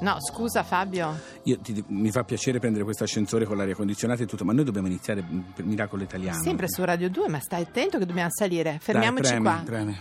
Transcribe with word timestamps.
No, 0.00 0.16
scusa 0.20 0.62
Fabio. 0.62 1.18
Io 1.44 1.58
ti- 1.58 1.82
mi 1.88 2.10
fa 2.10 2.22
piacere 2.24 2.58
prendere 2.58 2.84
questo 2.84 3.04
ascensore 3.04 3.44
con 3.46 3.56
l'aria 3.56 3.74
condizionata 3.74 4.22
e 4.22 4.26
tutto, 4.26 4.44
ma 4.44 4.52
noi 4.52 4.64
dobbiamo 4.64 4.86
iniziare 4.88 5.22
mm, 5.22 5.40
per 5.54 5.64
Miracolo 5.64 6.02
Italiano. 6.02 6.42
Sempre 6.42 6.68
su 6.68 6.84
Radio 6.84 7.08
2, 7.08 7.28
ma 7.28 7.40
stai 7.40 7.62
attento 7.62 7.98
che 7.98 8.04
dobbiamo 8.06 8.28
salire. 8.30 8.70
Dai, 8.72 8.78
Fermiamoci 8.78 9.22
premi, 9.30 9.42
qua. 9.42 9.62
premi. 9.64 9.98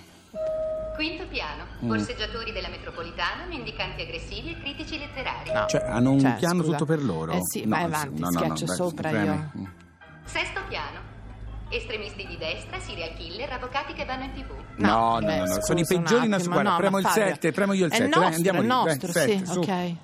Quinto 0.95 1.25
piano, 1.27 1.63
borseggiatori 1.79 2.53
della 2.53 2.69
metropolitana, 2.69 3.45
mendicanti 3.49 4.01
aggressivi 4.01 4.51
e 4.51 4.59
critici 4.61 4.97
letterari. 4.97 5.51
No. 5.51 5.65
Cioè, 5.67 5.83
hanno 5.85 6.11
un 6.11 6.19
Cioè, 6.21 6.35
piano 6.35 6.61
scusa. 6.63 6.71
tutto 6.77 6.85
per 6.85 7.03
loro? 7.03 7.33
Eh 7.33 7.39
sì, 7.41 7.63
No, 7.65 7.75
vai 7.75 7.83
avanti, 7.83 8.19
no, 8.21 8.29
no, 8.29 8.31
no, 8.31 8.39
schiaccio 8.39 8.65
dai, 8.65 8.75
sopra 8.75 9.09
premi. 9.09 9.25
io. 9.25 9.51
Mm. 9.57 9.63
Sesto 10.23 10.61
piano, 10.69 10.94
estremisti 11.69 12.25
di 12.27 12.37
destra, 12.37 12.79
serial 12.79 13.13
killer, 13.15 13.51
avvocati 13.51 13.93
che 13.93 14.05
vanno 14.05 14.25
in 14.25 14.33
tv. 14.33 14.51
No, 14.77 15.19
no, 15.19 15.19
beh, 15.19 15.25
no, 15.37 15.39
no, 15.41 15.47
scusa, 15.47 15.61
sono 15.61 15.79
i 15.79 15.85
peggiori 15.85 16.25
in 16.25 16.33
attimo. 16.33 16.53
Guarda, 16.53 16.69
no, 16.71 16.77
premo 16.77 16.97
il 16.99 17.05
Fabio, 17.05 17.23
7, 17.25 17.51
premo 17.51 17.73
io 17.73 17.85
il 17.85 17.91
È 17.91 17.95
7. 17.95 18.05
il 18.05 18.09
Dai, 18.11 18.19
nostro, 18.21 18.35
andiamo 18.35 18.57
è 18.57 18.61
il 18.61 18.67
lì. 18.67 18.73
nostro, 18.73 19.11
Dai, 19.11 19.23
sì, 19.29 19.37
sette, 19.37 19.45
su. 19.51 19.59
ok. 19.59 19.95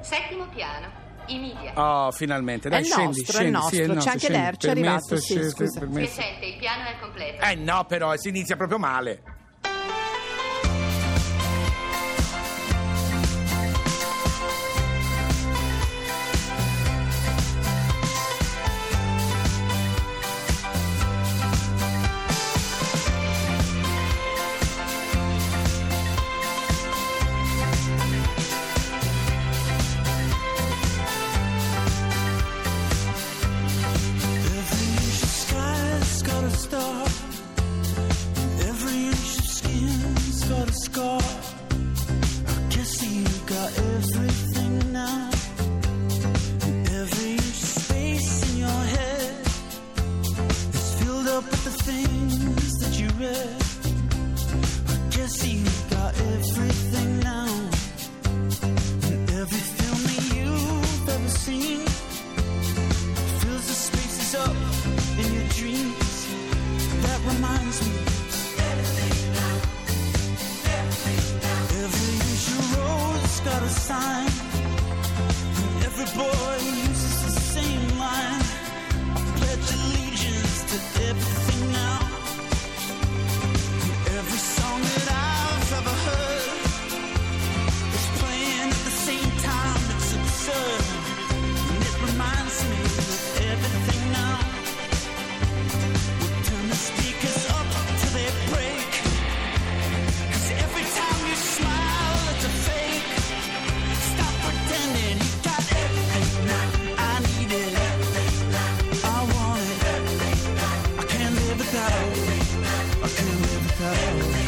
Settimo 0.00 0.46
piano, 0.54 0.86
i 1.26 1.38
media. 1.38 1.72
Oh, 2.06 2.10
finalmente, 2.12 2.68
dai, 2.68 2.78
È 2.78 2.82
il 2.82 2.88
scendi, 2.88 3.04
nostro, 3.18 3.22
è 3.22 3.26
il 3.26 3.34
scendi, 3.34 3.50
nostro, 3.52 3.70
sì, 3.76 3.82
è 3.82 3.86
c'è 3.86 3.92
nostro, 3.92 4.10
anche 4.12 4.20
scendi. 4.26 4.38
l'Erce, 4.42 4.66
è 4.66 4.70
arrivato, 4.70 5.04
Permesso, 5.06 5.16
sì, 5.26 5.32
scendi, 5.32 5.50
scusa. 5.50 5.80
Piacente, 5.86 6.46
il 6.46 6.56
piano 6.58 6.82
è 6.84 6.98
completo. 7.00 7.44
Eh 7.44 7.54
no, 7.56 7.84
però 7.86 8.16
si 8.16 8.28
inizia 8.28 8.56
proprio 8.56 8.78
male. 8.78 9.22
Mexico. 113.78 114.45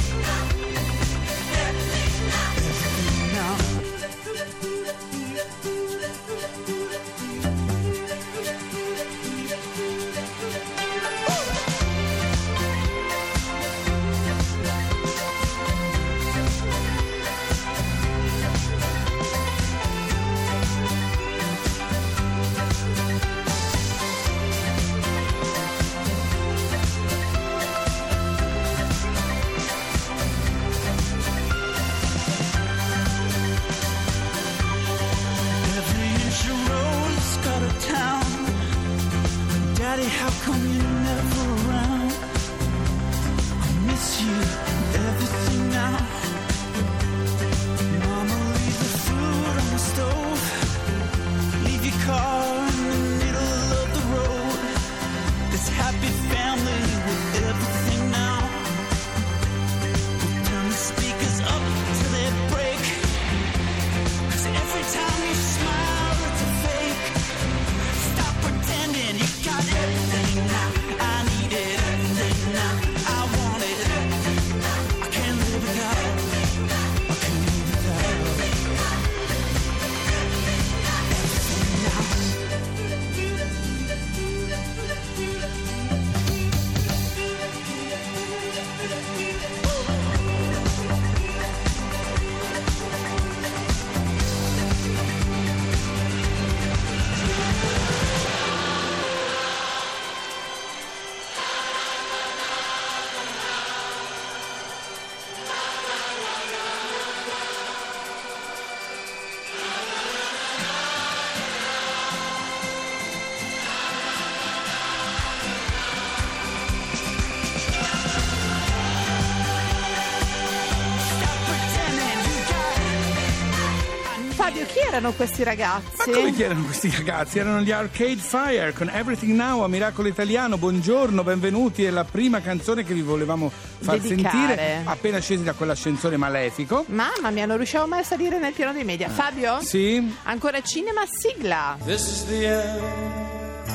Chi 124.68 124.78
erano 124.86 125.12
questi 125.12 125.42
Ma 125.42 125.50
ragazzi? 125.50 126.10
come 126.10 126.32
chi 126.32 126.42
erano 126.42 126.64
questi 126.64 126.90
ragazzi? 126.94 127.38
Erano 127.38 127.60
gli 127.60 127.70
Arcade 127.70 128.16
Fire 128.16 128.72
con 128.72 128.88
Everything 128.90 129.34
Now 129.34 129.62
a 129.62 129.68
Miracolo 129.68 130.08
Italiano. 130.08 130.56
Buongiorno, 130.58 131.22
benvenuti. 131.24 131.84
È 131.84 131.90
la 131.90 132.04
prima 132.04 132.40
canzone 132.40 132.84
che 132.84 132.94
vi 132.94 133.02
volevamo 133.02 133.50
far 133.50 133.98
Dedicare. 133.98 134.30
sentire 134.56 134.82
appena 134.84 135.18
scesi 135.20 135.42
da 135.42 135.52
quell'ascensore 135.54 136.16
malefico. 136.16 136.84
Mamma 136.88 137.30
mia, 137.30 137.46
non 137.46 137.56
riusciamo 137.56 137.86
mai 137.86 138.00
a 138.00 138.04
salire 138.04 138.38
nel 138.38 138.52
piano 138.52 138.72
dei 138.72 138.84
media. 138.84 139.08
Fabio? 139.08 139.60
Sì? 139.62 140.14
Ancora 140.24 140.60
cinema, 140.62 141.02
sigla. 141.10 141.76
This 141.84 142.06
is 142.06 142.24
the 142.26 142.46
end, 142.46 143.68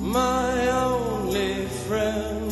my 0.00 0.68
only 0.68 1.66
friend. 1.86 2.45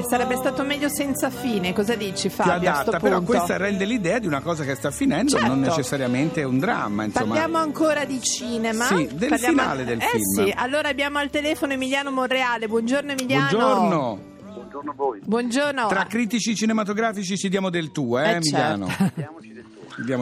Forse 0.00 0.08
sarebbe 0.16 0.36
stato 0.36 0.62
meglio 0.64 0.88
senza 0.88 1.28
fine, 1.30 1.72
cosa 1.72 1.94
dici 1.96 2.28
più 2.28 2.30
Fabio? 2.30 2.70
a 2.70 2.74
sto 2.74 2.80
adatta, 2.90 2.98
però 3.00 3.16
punto? 3.16 3.32
questa 3.32 3.56
rende 3.56 3.84
l'idea 3.84 4.18
di 4.18 4.26
una 4.26 4.40
cosa 4.40 4.64
che 4.64 4.74
sta 4.74 4.90
finendo, 4.90 5.32
Certo. 5.32 5.46
non 5.46 5.60
necessariamente 5.60 6.42
un 6.44 6.58
dramma, 6.58 7.04
insomma. 7.04 7.26
Parliamo 7.34 7.58
ancora 7.58 8.04
di 8.04 8.20
cinema. 8.22 8.84
Sì, 8.84 9.08
del 9.12 9.28
Parliamo- 9.28 9.58
finale 9.60 9.84
del 9.84 9.98
eh 10.00 10.06
film. 10.08 10.44
sì, 10.46 10.52
allora 10.56 10.88
abbiamo 10.88 11.18
al 11.18 11.30
telefono 11.30 11.72
Emiliano 11.72 12.10
Monreale. 12.10 12.68
Buongiorno 12.68 13.10
Emiliano. 13.12 13.48
Buongiorno. 13.58 14.18
Buongiorno 14.54 14.90
a 14.90 14.94
voi. 14.94 15.20
Buongiorno. 15.24 15.86
Tra 15.88 16.04
critici 16.04 16.54
cinematografici 16.54 17.36
ci 17.36 17.48
diamo 17.48 17.70
del 17.70 17.90
tuo, 17.90 18.18
eh, 18.20 18.28
Eh, 18.28 18.34
Emiliano? 18.36 18.86
certo. 18.96 19.36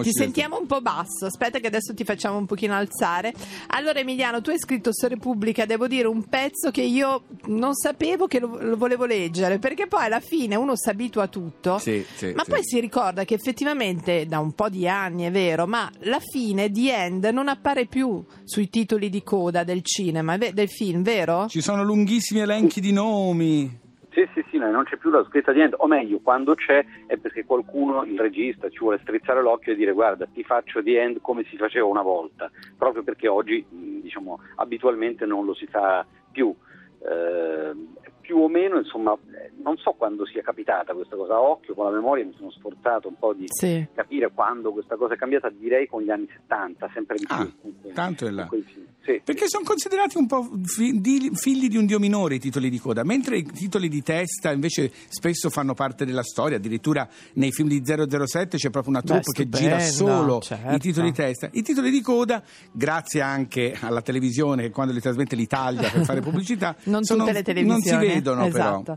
Ti 0.02 0.12
sentiamo 0.12 0.58
un 0.58 0.66
po' 0.66 0.80
basso, 0.80 1.26
aspetta 1.26 1.58
che 1.58 1.66
adesso 1.66 1.92
ti 1.94 2.04
facciamo 2.04 2.38
un 2.38 2.46
pochino 2.46 2.74
alzare. 2.74 3.32
Allora 3.68 3.98
Emiliano, 3.98 4.40
tu 4.40 4.50
hai 4.50 4.58
scritto 4.58 4.90
su 4.92 5.06
Repubblica, 5.06 5.66
devo 5.66 5.86
dire, 5.86 6.08
un 6.08 6.24
pezzo 6.24 6.70
che 6.70 6.82
io 6.82 7.24
non 7.46 7.74
sapevo 7.74 8.26
che 8.26 8.40
lo, 8.40 8.58
lo 8.60 8.76
volevo 8.76 9.04
leggere, 9.04 9.58
perché 9.58 9.86
poi 9.86 10.04
alla 10.04 10.20
fine 10.20 10.56
uno 10.56 10.76
si 10.76 10.88
abitua 10.88 11.24
a 11.24 11.28
tutto, 11.28 11.78
Sì, 11.78 12.04
sì, 12.14 12.32
ma 12.34 12.44
sì. 12.44 12.50
poi 12.50 12.60
si 12.62 12.80
ricorda 12.80 13.24
che 13.24 13.34
effettivamente 13.34 14.26
da 14.26 14.38
un 14.38 14.52
po' 14.52 14.68
di 14.68 14.88
anni, 14.88 15.24
è 15.24 15.30
vero, 15.30 15.66
ma 15.66 15.90
la 16.00 16.20
fine, 16.20 16.70
The 16.70 16.94
End, 16.94 17.24
non 17.26 17.48
appare 17.48 17.86
più 17.86 18.24
sui 18.44 18.68
titoli 18.70 19.10
di 19.10 19.22
coda 19.22 19.62
del 19.64 19.82
cinema, 19.82 20.36
del 20.36 20.68
film, 20.68 21.02
vero? 21.02 21.46
Ci 21.48 21.60
sono 21.60 21.84
lunghissimi 21.84 22.40
elenchi 22.40 22.80
di 22.80 22.92
nomi. 22.92 23.84
Sì, 24.16 24.26
sì, 24.32 24.42
sì, 24.48 24.56
no, 24.56 24.70
non 24.70 24.84
c'è 24.84 24.96
più 24.96 25.10
la 25.10 25.22
scritta 25.28 25.52
di 25.52 25.58
niente, 25.58 25.76
o 25.78 25.86
meglio, 25.86 26.20
quando 26.20 26.54
c'è 26.54 26.82
è 27.06 27.18
perché 27.18 27.44
qualcuno, 27.44 28.02
il 28.04 28.18
regista, 28.18 28.70
ci 28.70 28.78
vuole 28.78 28.98
strizzare 29.02 29.42
l'occhio 29.42 29.74
e 29.74 29.76
dire 29.76 29.92
guarda, 29.92 30.24
ti 30.32 30.42
faccio 30.42 30.80
di 30.80 30.94
end 30.96 31.20
come 31.20 31.44
si 31.50 31.58
faceva 31.58 31.84
una 31.84 32.00
volta, 32.00 32.50
proprio 32.78 33.02
perché 33.02 33.28
oggi, 33.28 33.62
diciamo, 33.68 34.40
abitualmente 34.54 35.26
non 35.26 35.44
lo 35.44 35.52
si 35.52 35.66
fa 35.66 36.06
più. 36.32 36.54
Eh, 37.06 37.72
più 38.26 38.38
o 38.38 38.48
meno, 38.48 38.76
insomma, 38.78 39.12
eh, 39.12 39.52
non 39.62 39.76
so 39.76 39.92
quando 39.92 40.26
sia 40.26 40.42
capitata 40.42 40.92
questa 40.94 41.14
cosa, 41.14 41.34
a 41.34 41.40
occhio 41.40 41.74
con 41.74 41.84
la 41.86 41.92
memoria 41.92 42.24
mi 42.24 42.34
sono 42.36 42.50
sforzato 42.50 43.06
un 43.06 43.14
po' 43.18 43.32
di 43.32 43.44
Sì. 43.46 43.86
capire 43.94 44.30
quando 44.34 44.72
questa 44.72 44.96
cosa 44.96 45.14
è 45.14 45.16
cambiata, 45.16 45.48
direi 45.48 45.86
con 45.86 46.02
gli 46.02 46.10
anni 46.10 46.26
70, 46.28 46.90
sempre 46.92 47.16
di 47.18 47.24
più. 47.24 47.34
Ah, 47.36 47.48
con 47.60 47.74
quei- 47.80 47.92
tanto 47.94 48.26
è 48.26 48.30
là. 48.30 48.48
Sì. 49.04 49.20
Perché 49.22 49.46
sono 49.46 49.62
considerati 49.64 50.18
un 50.18 50.26
po' 50.26 50.48
figli 51.34 51.68
di 51.68 51.76
un 51.76 51.86
dio 51.86 51.98
minore 52.00 52.34
i 52.34 52.38
titoli 52.40 52.68
di 52.68 52.78
coda, 52.80 53.04
mentre 53.04 53.38
i 53.38 53.44
titoli 53.44 53.88
di 53.88 54.02
testa 54.02 54.50
invece 54.50 54.90
spesso 55.08 55.48
fanno 55.48 55.74
parte 55.74 56.04
della 56.04 56.24
storia, 56.24 56.56
addirittura 56.56 57.08
nei 57.34 57.52
film 57.52 57.68
di 57.68 57.82
007 57.84 58.56
c'è 58.56 58.70
proprio 58.70 58.92
una 58.92 59.02
troupe 59.02 59.30
che 59.32 59.48
gira 59.48 59.78
solo 59.78 60.40
certo. 60.40 60.74
i 60.74 60.78
titoli 60.78 61.10
di 61.10 61.14
testa. 61.14 61.48
I 61.52 61.62
titoli 61.62 61.90
di 61.90 62.00
coda, 62.00 62.42
grazie 62.72 63.20
anche 63.20 63.76
alla 63.80 64.02
televisione 64.02 64.62
che 64.62 64.70
quando 64.70 64.92
li 64.92 65.00
trasmette 65.00 65.36
l'Italia 65.36 65.88
per 65.88 66.02
fare 66.04 66.20
pubblicità, 66.20 66.74
Non 66.86 67.04
sono- 67.04 67.20
tutte 67.20 67.32
le 67.32 67.42
televisioni. 67.44 67.80
non 67.82 67.82
si 67.82 67.94
vedono 68.16 68.44
esatto. 68.46 68.82
però. 68.82 68.96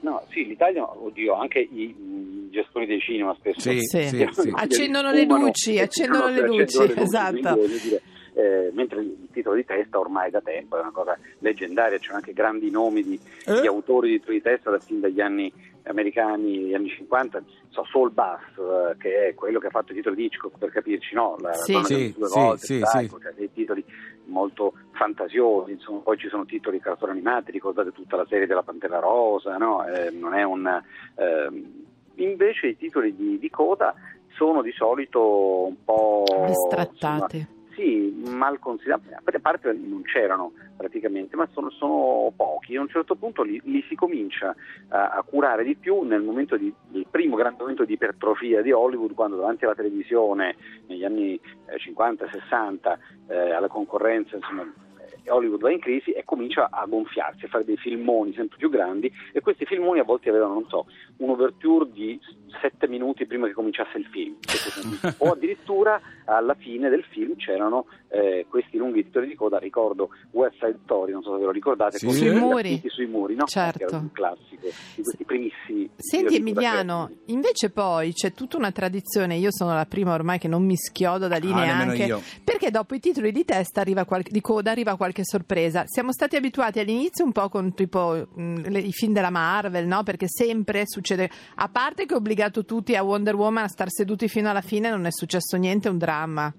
No, 0.00 0.22
sì, 0.30 0.46
l'Italia, 0.46 0.84
oddio, 0.86 1.34
anche 1.34 1.60
i 1.60 2.48
gestori 2.50 2.84
dei 2.86 3.00
cinema 3.00 3.34
spesso 3.38 3.60
Sì, 3.60 3.78
Sì. 3.80 4.02
sì, 4.08 4.28
sì. 4.32 4.52
Accendono 4.54 5.10
le 5.10 5.24
luci, 5.24 5.78
accendono 5.78 6.26
le 6.28 6.40
accendono 6.42 6.56
luci, 6.58 7.00
esatto. 7.00 7.30
quindi 7.30 7.48
voglio 7.48 7.78
dire, 7.78 8.02
eh, 8.34 8.70
mentre 8.74 9.00
il 9.00 9.28
titolo 9.32 9.56
di 9.56 9.64
testa 9.64 9.98
ormai 9.98 10.30
da 10.30 10.42
tempo 10.42 10.76
è 10.76 10.80
una 10.80 10.90
cosa 10.90 11.16
leggendaria, 11.38 11.96
c'erano 11.98 12.18
anche 12.18 12.34
grandi 12.34 12.70
nomi 12.70 13.02
di, 13.02 13.18
Eh? 13.46 13.60
di 13.62 13.66
autori 13.66 14.10
di 14.10 14.18
titoli 14.18 14.36
di 14.36 14.42
testa 14.42 14.70
da 14.70 14.78
fin 14.78 15.00
dagli 15.00 15.20
anni 15.20 15.50
americani, 15.84 16.66
gli 16.66 16.74
anni 16.74 16.88
50, 16.88 17.42
so, 17.70 17.84
Saul 17.90 18.10
Bass, 18.10 18.40
eh, 18.58 18.96
che 18.98 19.28
è 19.28 19.34
quello 19.34 19.58
che 19.58 19.66
ha 19.68 19.70
fatto 19.70 19.92
i 19.92 19.94
titoli 19.96 20.16
di 20.16 20.24
Hitchcock 20.24 20.58
per 20.58 20.70
capirci, 20.70 21.14
no? 21.14 21.36
La, 21.40 21.52
Sì. 21.54 21.78
Sì, 21.84 22.14
due 22.16 22.28
sì, 22.28 22.38
volte, 22.38 22.66
sì, 22.66 22.80
sì. 22.84 23.08
cioè 23.08 23.32
dei 23.36 23.50
titoli 23.52 23.84
molto 24.26 24.74
fantasiosi, 24.92 25.72
insomma, 25.72 26.00
poi 26.00 26.18
ci 26.18 26.28
sono 26.28 26.44
titoli 26.44 26.78
di 26.78 26.82
cartoni 26.82 27.12
animati, 27.12 27.50
ricordate 27.50 27.92
tutta 27.92 28.16
la 28.16 28.26
serie 28.28 28.46
della 28.46 28.62
Pantera 28.62 28.98
Rosa, 28.98 29.56
no? 29.56 29.84
Eh, 29.86 30.10
non 30.10 30.34
è 30.34 30.42
un... 30.42 30.82
ehm, 31.16 31.82
invece 32.16 32.68
i 32.68 32.76
titoli 32.76 33.14
di, 33.14 33.38
di 33.38 33.50
coda 33.50 33.94
sono 34.36 34.62
di 34.62 34.72
solito 34.72 35.66
un 35.66 35.76
po'... 35.84 36.24
Bistrattati. 36.46 37.46
Sì, 37.74 38.22
mal 38.26 38.58
considerati, 38.58 39.08
a 39.12 39.40
parte 39.40 39.72
non 39.72 40.02
c'erano 40.02 40.52
praticamente, 40.76 41.36
ma 41.36 41.48
sono, 41.52 41.70
sono 41.70 42.32
pochi. 42.34 42.76
A 42.76 42.80
un 42.80 42.88
certo 42.88 43.14
punto 43.14 43.42
li, 43.42 43.60
li 43.64 43.84
si 43.88 43.94
comincia 43.94 44.54
a, 44.88 45.10
a 45.10 45.22
curare 45.22 45.64
di 45.64 45.74
più 45.74 46.02
nel 46.02 46.22
momento 46.22 46.56
di, 46.56 46.72
del 46.88 47.06
primo 47.10 47.36
grande 47.36 47.60
momento 47.60 47.84
di 47.84 47.94
ipertrofia 47.94 48.62
di 48.62 48.72
Hollywood, 48.72 49.14
quando 49.14 49.36
davanti 49.36 49.64
alla 49.64 49.74
televisione 49.74 50.56
negli 50.86 51.04
anni 51.04 51.34
eh, 51.66 51.76
50-60 51.76 52.98
eh, 53.28 53.52
alla 53.52 53.68
concorrenza, 53.68 54.36
insomma, 54.36 54.62
eh, 54.62 55.30
Hollywood 55.30 55.60
va 55.60 55.70
in 55.70 55.80
crisi 55.80 56.12
e 56.12 56.24
comincia 56.24 56.68
a 56.70 56.84
gonfiarsi, 56.86 57.44
a 57.44 57.48
fare 57.48 57.64
dei 57.64 57.76
filmoni 57.76 58.32
sempre 58.34 58.56
più 58.56 58.70
grandi 58.70 59.12
e 59.32 59.40
questi 59.40 59.64
filmoni 59.64 60.00
a 60.00 60.04
volte 60.04 60.28
avevano, 60.28 60.54
non 60.54 60.68
so, 60.68 60.86
un'overture 61.18 61.90
di 61.90 62.18
sette 62.60 62.88
minuti 62.88 63.26
prima 63.26 63.46
che 63.46 63.52
cominciasse 63.52 63.98
il 63.98 64.06
film, 64.06 64.36
o 65.18 65.30
addirittura 65.32 66.00
alla 66.24 66.54
fine 66.54 66.88
del 66.88 67.04
film 67.10 67.36
c'erano 67.36 67.86
eh, 68.08 68.46
questi 68.48 68.76
lunghi 68.78 69.04
titoli 69.04 69.26
di 69.28 69.34
coda, 69.34 69.58
ricordo 69.58 70.10
West 70.30 70.54
Side 70.60 70.78
Story, 70.84 71.12
non 71.12 71.22
so 71.22 71.32
se 71.32 71.38
ve 71.38 71.44
lo 71.44 71.50
ricordate, 71.50 71.98
Sì. 71.98 72.06
con 72.06 72.14
Sui 72.14 72.30
muri. 72.34 72.82
sui 72.86 73.06
muri, 73.06 73.34
no? 73.34 73.44
Certo. 73.46 73.84
Era 73.84 73.98
un 73.98 74.12
classico 74.12 74.66
di 74.94 75.02
questi 75.02 75.24
primissimi. 75.24 75.90
Senti 75.96 76.36
Emiliano, 76.36 77.10
invece 77.26 77.70
poi 77.70 78.12
c'è 78.12 78.32
tutta 78.32 78.56
una 78.56 78.70
tradizione, 78.72 79.36
io 79.36 79.50
sono 79.50 79.74
la 79.74 79.84
prima 79.86 80.14
ormai 80.14 80.38
che 80.38 80.48
non 80.48 80.64
mi 80.64 80.76
schiodo 80.76 81.28
da 81.28 81.36
lì 81.36 81.50
Ah, 81.52 81.56
neanche, 81.56 82.18
perché 82.42 82.70
dopo 82.70 82.94
i 82.94 83.00
titoli 83.00 83.32
di 83.32 83.44
testa 83.44 83.80
arriva 83.80 84.04
qualche- 84.04 84.30
di 84.30 84.40
coda 84.40 84.70
arriva 84.70 84.96
qualche 84.96 85.22
sorpresa. 85.24 85.84
Siamo 85.86 86.12
stati 86.12 86.36
abituati 86.36 86.78
all'inizio 86.78 87.24
un 87.24 87.32
po' 87.32 87.48
con 87.48 87.74
tipo 87.74 88.26
mh, 88.34 88.68
le- 88.70 88.78
i 88.80 88.92
film 88.92 89.12
della 89.12 89.30
Marvel, 89.30 89.86
no? 89.86 90.02
Perché 90.02 90.26
sempre 90.28 90.82
succede, 90.86 91.28
a 91.56 91.68
parte 91.68 92.06
che 92.06 92.14
ho 92.14 92.20
obbligato 92.44 92.64
tutti 92.64 92.94
a 92.96 93.02
Wonder 93.02 93.34
Woman 93.34 93.64
a 93.64 93.68
star 93.68 93.90
seduti 93.90 94.28
fino 94.28 94.50
alla 94.50 94.60
fine, 94.60 94.90
non 94.90 95.06
è 95.06 95.10
successo 95.10 95.56
niente, 95.56 95.88
è 95.88 95.90
un 95.90 95.98
dramma. 95.98 96.52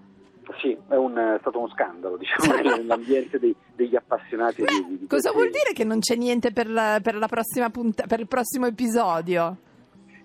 Sì, 0.61 0.77
è, 0.89 0.95
un- 0.95 1.17
è 1.17 1.37
stato 1.39 1.57
uno 1.59 1.69
scandalo, 1.69 2.17
diciamo, 2.17 2.59
nell'ambiente 2.77 3.39
dei- 3.39 3.55
degli 3.75 3.95
appassionati 3.95 4.63
di, 4.63 4.85
di- 4.87 4.97
di 4.99 5.07
Cosa 5.07 5.31
questi- 5.31 5.37
vuol 5.37 5.49
dire 5.49 5.73
che 5.73 5.83
non 5.83 5.99
c'è 5.99 6.15
niente 6.15 6.51
per, 6.51 6.69
la, 6.69 6.99
per 7.01 7.15
la 7.15 7.27
prossima 7.27 7.69
punta- 7.69 8.05
per 8.07 8.19
il 8.19 8.27
prossimo 8.27 8.65
episodio? 8.65 9.57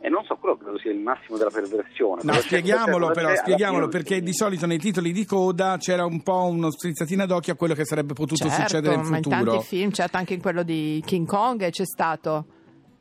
E 0.03 0.09
non 0.09 0.25
so, 0.25 0.37
quello 0.37 0.57
credo 0.57 0.79
sia 0.79 0.91
il 0.93 0.99
massimo 0.99 1.37
della 1.37 1.51
perversione. 1.51 2.23
No, 2.25 2.33
c'è- 2.33 2.41
spieghiamolo 2.41 3.09
cosa 3.09 3.09
c'è 3.09 3.15
però, 3.15 3.29
alla 3.29 3.37
spieghiamolo 3.37 3.89
perché 3.89 4.23
di 4.23 4.33
solito 4.33 4.65
nei 4.67 4.79
titoli 4.79 5.12
di 5.12 5.27
coda 5.27 5.77
c'era 5.79 6.07
un 6.07 6.23
po' 6.23 6.45
uno 6.47 6.71
strizzatina 6.71 7.27
d'occhio 7.27 7.53
a 7.53 7.57
quello 7.57 7.75
che 7.75 7.85
sarebbe 7.85 8.15
potuto 8.15 8.47
certo, 8.49 8.61
succedere 8.62 8.95
in 8.95 9.01
ma 9.03 9.17
in 9.19 9.23
tanti 9.23 9.37
futuro. 9.45 9.61
film, 9.61 9.91
certo 9.91 10.17
anche 10.17 10.33
in 10.35 10.41
quello 10.41 10.62
di 10.62 11.03
King 11.05 11.27
Kong 11.27 11.69
c'è 11.69 11.85
stato. 11.85 12.45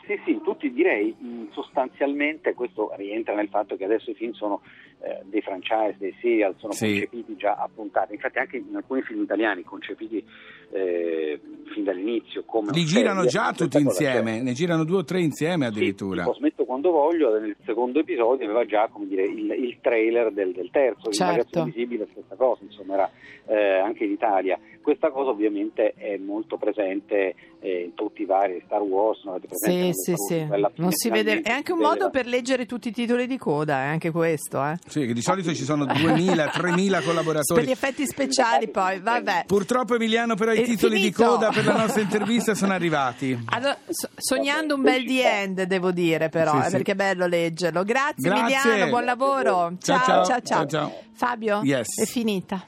Sì, 0.09 0.19
sì, 0.25 0.39
tutti 0.43 0.71
direi 0.71 1.15
mh, 1.15 1.51
sostanzialmente 1.51 2.55
questo 2.55 2.91
rientra 2.95 3.35
nel 3.35 3.47
fatto 3.47 3.75
che 3.75 3.83
adesso 3.85 4.09
i 4.09 4.15
film 4.15 4.31
sono 4.31 4.61
eh, 5.01 5.19
dei 5.25 5.41
franchise, 5.41 5.97
dei 5.99 6.15
serial, 6.19 6.55
sono 6.57 6.73
Sì. 6.73 6.87
concepiti 6.87 7.35
già 7.35 7.53
a 7.53 7.69
puntate. 7.71 8.15
Infatti 8.15 8.39
anche 8.39 8.57
in 8.57 8.75
alcuni 8.75 9.03
film 9.03 9.21
italiani 9.21 9.61
concepiti 9.61 10.25
eh, 10.71 11.39
fin 11.73 11.83
dall'inizio 11.83 12.43
come 12.45 12.71
Li 12.71 12.85
girano 12.85 13.21
serial, 13.21 13.27
già 13.27 13.51
tutti 13.53 13.83
cosa 13.83 14.03
insieme, 14.03 14.41
ne 14.41 14.53
girano 14.53 14.83
due 14.83 14.97
o 14.97 15.03
tre 15.03 15.21
insieme 15.21 15.67
addirittura. 15.67 16.23
Sì, 16.25 16.31
smetto 16.37 16.65
quando 16.65 16.89
voglio, 16.89 17.37
nel 17.37 17.55
secondo 17.63 17.99
episodio 17.99 18.45
aveva 18.45 18.65
già 18.65 18.87
come 18.91 19.05
dire, 19.07 19.25
il, 19.25 19.51
il 19.51 19.77
trailer 19.79 20.31
del, 20.31 20.53
del 20.53 20.71
terzo, 20.71 21.11
Certo. 21.11 21.23
il 21.23 21.37
ragazzo 21.37 21.59
invisibile, 21.59 22.07
stessa 22.11 22.35
cosa, 22.35 22.63
insomma 22.63 22.93
era 22.95 23.11
eh, 23.45 23.77
anche 23.79 24.05
in 24.05 24.11
Italia. 24.11 24.57
Questa 24.89 25.11
cosa 25.11 25.29
ovviamente 25.29 25.93
è 25.95 26.17
molto 26.17 26.57
presente 26.57 27.35
eh, 27.59 27.83
in 27.83 27.93
tutti 27.93 28.23
i 28.23 28.25
vari 28.25 28.59
Star 28.65 28.81
Wars, 28.81 29.19
presente? 29.47 29.93
Sì, 29.93 30.15
sì, 30.15 30.15
sì. 30.15 30.47
Non 30.77 30.91
si 30.91 31.09
vede. 31.11 31.41
È 31.41 31.51
anche 31.51 31.73
un 31.73 31.77
modo 31.77 32.09
per 32.09 32.25
leggere 32.25 32.65
tutti 32.65 32.87
i 32.87 32.91
titoli 32.91 33.27
di 33.27 33.37
coda, 33.37 33.83
è 33.83 33.85
anche 33.85 34.09
questo, 34.09 34.65
eh. 34.65 34.79
Sì, 34.87 35.05
che 35.05 35.13
di 35.13 35.21
solito 35.21 35.53
ci 35.53 35.63
sono 35.63 35.85
2000, 35.85 36.47
3000 36.47 36.97
Per 36.97 37.03
gli 37.03 37.07
collaboratori. 37.07 37.69
effetti 37.69 38.07
speciali 38.07 38.67
poi, 38.69 38.99
vabbè. 38.99 39.43
Purtroppo 39.45 39.93
Emiliano 39.93 40.33
però 40.33 40.53
i 40.53 40.61
È 40.61 40.63
titoli 40.63 40.95
finito. 40.95 41.21
di 41.21 41.29
coda 41.29 41.49
per 41.51 41.65
la 41.65 41.75
nostra 41.77 42.01
intervista 42.01 42.55
sono 42.55 42.73
arrivati. 42.73 43.37
Allora, 43.49 43.77
so- 43.89 44.09
sognando 44.15 44.73
un 44.73 44.81
bel 44.81 45.05
the 45.05 45.23
end, 45.23 45.61
devo 45.63 45.91
dire, 45.91 46.29
però, 46.29 46.53
Sì, 46.53 46.57
eh, 46.57 46.63
sì. 46.63 46.71
perché 46.71 46.91
è 46.93 46.95
bello 46.95 47.27
leggerlo. 47.27 47.83
Grazie, 47.83 48.27
Grazie. 48.27 48.41
Emiliano, 48.71 48.89
buon 48.89 49.05
lavoro. 49.05 49.71
Ciao, 49.79 49.99
ciao, 50.03 50.25
ciao, 50.25 50.25
ciao. 50.25 50.41
ciao, 50.41 50.67
ciao. 50.67 50.93
Fabio, 51.13 51.59
Yes. 51.61 52.01
è 52.01 52.05
finita. 52.05 52.65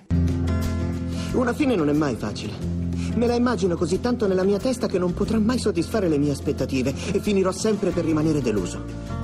Una 1.33 1.53
fine 1.53 1.75
non 1.75 1.87
è 1.87 1.93
mai 1.93 2.15
facile. 2.17 2.51
Me 3.15 3.25
la 3.25 3.35
immagino 3.35 3.77
così 3.77 4.01
tanto 4.01 4.27
nella 4.27 4.43
mia 4.43 4.59
testa 4.59 4.87
che 4.87 4.99
non 4.99 5.13
potrà 5.13 5.39
mai 5.39 5.59
soddisfare 5.59 6.09
le 6.09 6.17
mie 6.17 6.31
aspettative 6.31 6.93
e 7.13 7.19
finirò 7.19 7.53
sempre 7.53 7.91
per 7.91 8.03
rimanere 8.03 8.41
deluso. 8.41 9.20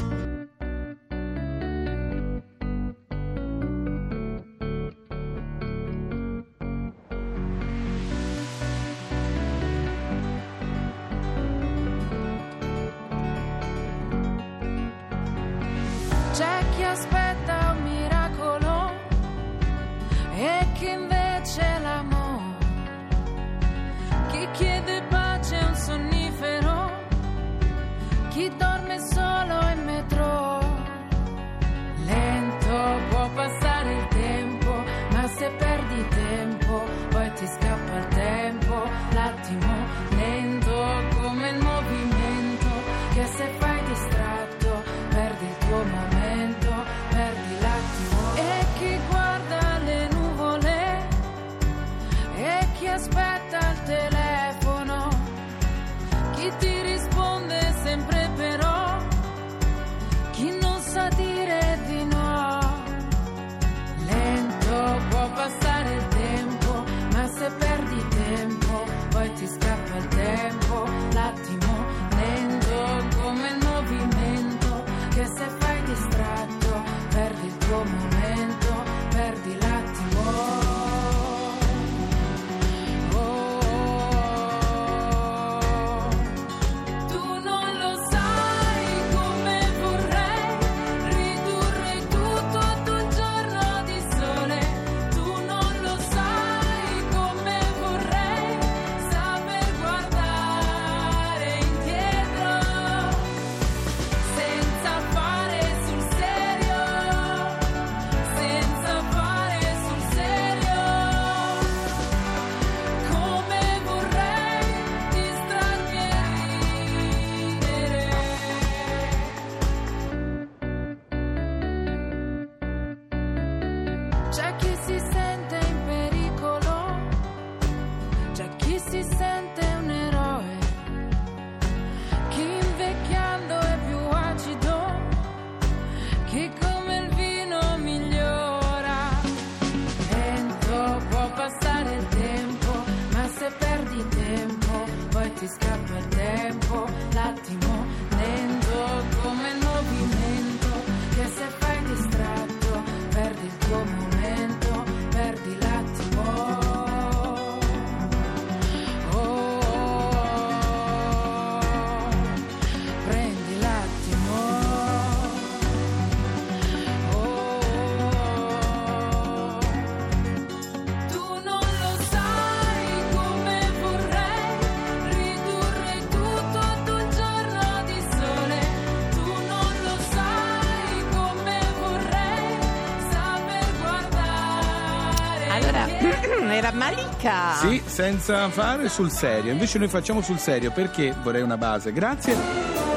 Malika. 186.78 187.56
Sì, 187.56 187.82
senza 187.86 188.50
fare 188.50 188.88
sul 188.90 189.10
serio. 189.12 189.52
Invece 189.52 189.80
noi 189.80 189.88
facciamo 189.88 190.22
sul 190.22 190.38
serio 190.40 190.72
perché 190.72 191.14
vorrei 191.24 191.42
una 191.42 191.58
base. 191.58 191.92
Grazie. 191.92 192.36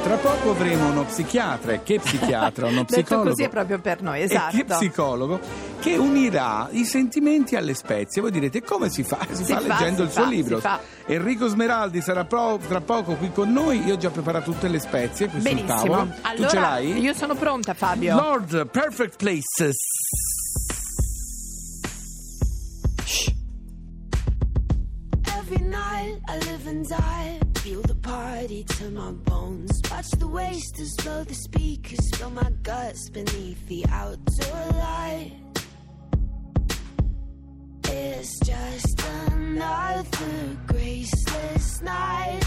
Tra 0.02 0.16
poco 0.16 0.50
avremo 0.52 0.88
uno 0.88 1.04
psichiatra. 1.04 1.72
E 1.72 1.82
che 1.82 1.98
psichiatra? 1.98 2.66
Uno 2.68 2.84
Detto 2.88 2.94
psicologo. 3.02 3.28
così 3.30 3.42
è 3.42 3.48
proprio 3.48 3.78
per 3.80 4.00
noi, 4.02 4.20
E 4.20 4.24
esatto. 4.24 4.56
che 4.56 4.64
psicologo 4.64 5.40
che 5.80 5.96
unirà 5.96 6.68
i 6.72 6.84
sentimenti 6.84 7.56
alle 7.56 7.74
spezie. 7.74 8.20
Voi 8.22 8.30
direte 8.30 8.62
come 8.62 8.88
si 8.90 9.02
fa? 9.02 9.18
Si, 9.30 9.44
Si 9.44 9.52
fa, 9.52 9.60
fa, 9.60 9.66
leggendo 9.66 10.02
si 10.02 10.02
il 10.06 10.10
suo 10.12 10.22
fa, 10.22 10.28
libro. 10.28 10.56
si 10.56 10.62
fa. 10.62 10.80
Enrico 11.06 11.48
Smeraldi 11.48 12.00
sarà 12.00 12.24
pro- 12.24 12.58
tra 12.66 12.80
poco 12.80 13.14
qui 13.16 13.30
con 13.32 13.52
noi. 13.52 13.84
Io 13.84 13.94
ho 13.94 13.98
già 13.98 14.10
preparato 14.10 14.50
tutte 14.52 14.68
le 14.68 14.78
spezie 14.78 15.28
qui 15.28 15.40
sul 15.40 15.48
Benissimo. 15.50 15.74
tavolo. 15.74 16.14
Allora, 16.22 16.46
tu 16.48 16.54
ce 16.54 16.60
l'hai? 16.60 16.98
io 17.00 17.12
sono 17.14 17.34
pronta, 17.34 17.74
Fabio. 17.74 18.14
Lord 18.14 18.68
Perfect 18.68 19.16
Places. 19.16 19.76
Every 25.52 25.66
night 25.66 26.20
I 26.28 26.38
live 26.38 26.66
and 26.68 26.88
die. 26.88 27.40
Feel 27.56 27.82
the 27.82 27.96
party 27.96 28.62
to 28.62 28.90
my 28.90 29.10
bones. 29.10 29.82
Watch 29.90 30.08
the 30.12 30.28
wasters 30.28 30.94
blow 31.02 31.24
the 31.24 31.34
speakers. 31.34 31.98
Spill 32.06 32.30
my 32.30 32.52
guts 32.62 33.08
beneath 33.08 33.66
the 33.66 33.84
outdoor 33.90 34.66
light. 34.78 35.32
It's 37.82 38.38
just 38.38 39.02
another 39.32 40.56
graceless 40.68 41.82
night. 41.82 42.42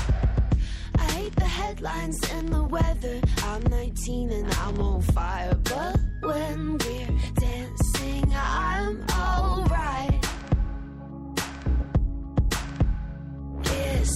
I 0.97 1.03
hate 1.11 1.35
the 1.35 1.43
headlines 1.43 2.21
and 2.31 2.47
the 2.47 2.63
weather. 2.63 3.19
I'm 3.43 3.63
19 3.63 4.31
and 4.31 4.53
I'm 4.53 4.79
on 4.79 5.01
fire. 5.01 5.55
But 5.55 5.99
when 6.21 6.77
we're 6.77 7.17
dancing, 7.35 8.33
I'm 8.33 9.03
alright. 9.11 9.72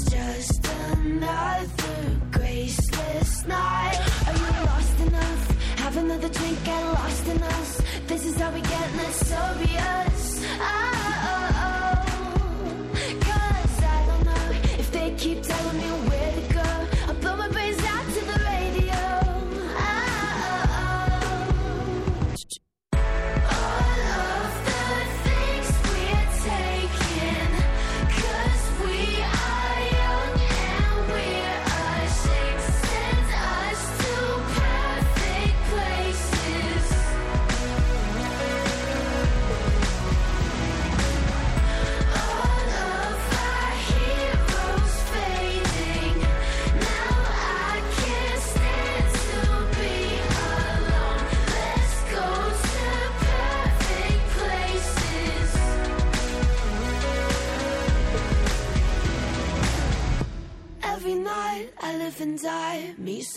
Just 0.10 0.68
another 0.92 2.20
graceless 2.32 3.46
night. 3.46 4.00
Are 4.28 4.34
you 4.34 4.66
lost 4.66 5.00
enough? 5.08 5.80
Have 5.80 5.98
another 5.98 6.30
drink, 6.30 6.64
get 6.64 6.84
lost 6.86 7.28
in 7.28 7.42
us. 7.44 7.82
This 8.08 8.26
is 8.26 8.36
how 8.38 8.52
we 8.52 8.62
get, 8.62 8.96
let's 8.98 9.28
us. 9.28 9.97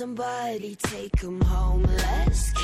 Somebody, 0.01 0.75
take 0.77 1.13
take 1.21 1.23
'em 1.23 1.39
home. 1.43 1.83
Let's 1.83 2.60